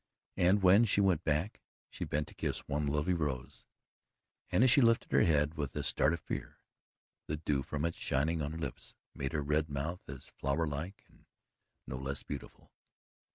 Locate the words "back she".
1.23-2.05